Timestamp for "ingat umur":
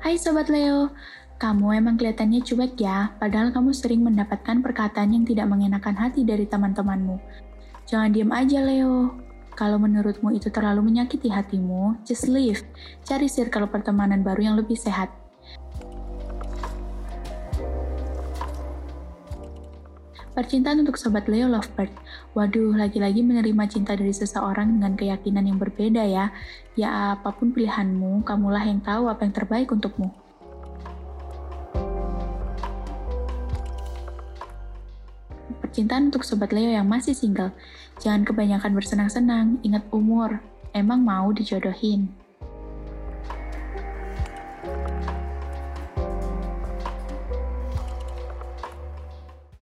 39.66-40.38